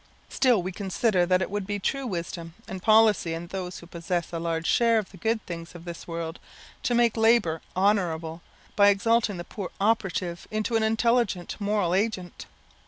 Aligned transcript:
Still 0.29 0.63
we 0.63 0.71
consider 0.71 1.27
that 1.27 1.43
it 1.43 1.51
would 1.51 1.67
be 1.67 1.77
true 1.77 2.07
wisdom 2.07 2.55
and 2.67 2.81
policy 2.81 3.35
in 3.35 3.45
those 3.45 3.77
who 3.77 3.85
possess 3.85 4.33
a 4.33 4.39
large 4.39 4.65
share 4.65 4.97
of 4.97 5.11
the 5.11 5.17
good 5.17 5.45
things 5.45 5.75
of 5.75 5.85
this 5.85 6.07
world, 6.07 6.39
to 6.81 6.95
make 6.95 7.15
labour 7.15 7.61
honourable, 7.77 8.41
by 8.75 8.87
exalting 8.87 9.37
the 9.37 9.43
poor 9.43 9.69
operative 9.79 10.47
into 10.49 10.75
an 10.75 10.81
intelligent 10.81 11.55
moral 11.59 11.93
agent. 11.93 12.47